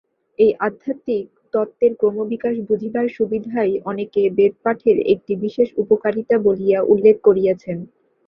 এই 0.39 0.51
আধ্যাত্মিক 0.59 1.25
তত্ত্বের 1.53 1.93
ক্রমবিকাশ 1.99 2.55
বুঝিবার 2.67 3.07
সুবিধাই 3.09 3.71
অনেকে 3.85 4.21
বেদপাঠের 4.37 4.97
একটি 5.13 5.33
বিশেষ 5.43 5.67
উপকারিতা 5.83 6.35
বলিয়া 6.47 6.79
উল্লেখ 6.93 7.15
করিয়াছেন। 7.23 7.77